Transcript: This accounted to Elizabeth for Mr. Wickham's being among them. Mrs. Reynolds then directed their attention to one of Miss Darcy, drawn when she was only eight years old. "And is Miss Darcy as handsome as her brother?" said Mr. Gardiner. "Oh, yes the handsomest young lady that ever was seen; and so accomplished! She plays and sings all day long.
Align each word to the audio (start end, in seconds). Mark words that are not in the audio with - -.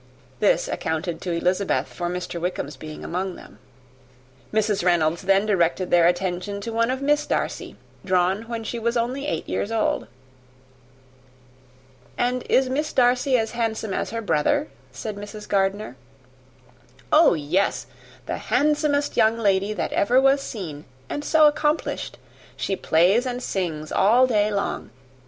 This 0.39 0.67
accounted 0.67 1.21
to 1.21 1.31
Elizabeth 1.31 1.87
for 1.87 2.09
Mr. 2.09 2.41
Wickham's 2.41 2.75
being 2.75 3.03
among 3.03 3.35
them. 3.35 3.59
Mrs. 4.51 4.83
Reynolds 4.83 5.21
then 5.21 5.45
directed 5.45 5.91
their 5.91 6.07
attention 6.07 6.59
to 6.61 6.73
one 6.73 6.89
of 6.89 7.03
Miss 7.03 7.27
Darcy, 7.27 7.75
drawn 8.03 8.47
when 8.49 8.63
she 8.63 8.79
was 8.79 8.97
only 8.97 9.27
eight 9.27 9.47
years 9.47 9.71
old. 9.71 10.07
"And 12.17 12.41
is 12.49 12.67
Miss 12.67 12.91
Darcy 12.91 13.37
as 13.37 13.51
handsome 13.51 13.93
as 13.93 14.09
her 14.09 14.23
brother?" 14.23 14.69
said 14.91 15.17
Mr. 15.17 15.47
Gardiner. 15.47 15.97
"Oh, 17.13 17.35
yes 17.35 17.85
the 18.25 18.37
handsomest 18.37 19.15
young 19.17 19.37
lady 19.37 19.71
that 19.71 19.93
ever 19.93 20.19
was 20.19 20.41
seen; 20.41 20.85
and 21.11 21.23
so 21.23 21.45
accomplished! 21.45 22.17
She 22.57 22.75
plays 22.75 23.27
and 23.27 23.43
sings 23.43 23.91
all 23.91 24.25
day 24.25 24.51
long. 24.51 24.89